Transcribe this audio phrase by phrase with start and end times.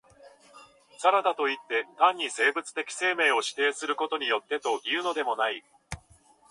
[0.97, 5.63] さらばといって、単に生物的生命を否定することによってというのでもない。